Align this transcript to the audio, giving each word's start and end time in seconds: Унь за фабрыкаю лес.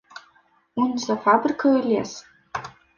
Унь 0.81 0.95
за 1.05 1.15
фабрыкаю 1.27 1.77
лес. 1.89 2.11